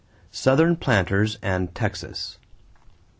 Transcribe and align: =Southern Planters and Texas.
=Southern 0.31 0.77
Planters 0.77 1.37
and 1.43 1.75
Texas. 1.75 2.39